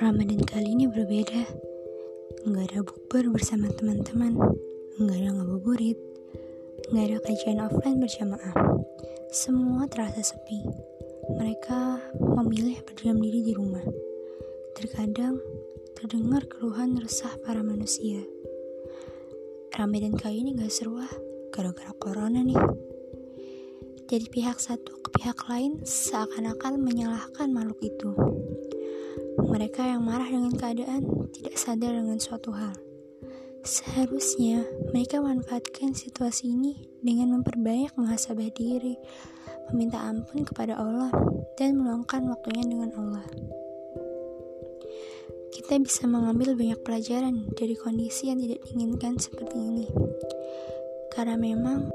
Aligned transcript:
Ramadan 0.00 0.40
kali 0.48 0.72
ini 0.72 0.88
berbeda. 0.88 1.44
Nggak 2.48 2.72
ada 2.72 2.80
bukber 2.80 3.36
bersama 3.36 3.68
teman-teman, 3.68 4.32
nggak 4.96 5.12
ada 5.12 5.28
ngabuburit, 5.36 6.00
nggak 6.88 7.04
ada 7.04 7.18
kajian 7.20 7.60
offline 7.60 8.00
berjamaah. 8.00 8.56
Semua 9.28 9.84
terasa 9.92 10.24
sepi. 10.24 10.64
Mereka 11.36 12.00
memilih 12.16 12.80
berdiam 12.80 13.20
diri 13.20 13.44
di 13.44 13.52
rumah. 13.52 13.84
Terkadang 14.72 15.36
terdengar 16.00 16.48
keluhan 16.48 16.96
resah 16.96 17.36
para 17.44 17.60
manusia. 17.60 18.24
Ramadan 19.76 20.16
kali 20.16 20.40
ini 20.40 20.56
gak 20.56 20.72
seru 20.72 20.96
ah, 20.96 21.12
gara-gara 21.52 21.92
corona 22.00 22.40
nih. 22.40 22.56
Jadi 24.08 24.32
pihak 24.32 24.56
satu 24.56 24.96
ke 25.04 25.12
pihak 25.12 25.44
lain 25.44 25.84
seakan-akan 25.84 26.80
menyalahkan 26.80 27.52
makhluk 27.52 27.84
itu. 27.84 28.16
Mereka 29.40 29.82
yang 29.82 30.02
marah 30.06 30.28
dengan 30.28 30.54
keadaan 30.54 31.02
tidak 31.34 31.54
sadar 31.58 31.92
dengan 31.96 32.18
suatu 32.20 32.54
hal. 32.54 32.74
Seharusnya 33.60 34.64
mereka 34.88 35.20
manfaatkan 35.20 35.92
situasi 35.92 36.48
ini 36.48 36.80
dengan 37.04 37.36
memperbanyak 37.40 37.92
muhasabah 37.92 38.48
diri, 38.56 38.96
meminta 39.68 40.00
ampun 40.00 40.48
kepada 40.48 40.80
Allah, 40.80 41.12
dan 41.60 41.76
meluangkan 41.76 42.24
waktunya 42.32 42.64
dengan 42.64 42.90
Allah. 42.96 43.26
Kita 45.50 45.76
bisa 45.76 46.08
mengambil 46.08 46.56
banyak 46.56 46.80
pelajaran 46.80 47.52
dari 47.52 47.76
kondisi 47.76 48.32
yang 48.32 48.40
tidak 48.40 48.64
diinginkan 48.64 49.20
seperti 49.20 49.60
ini. 49.60 49.86
Karena 51.12 51.36
memang 51.36 51.90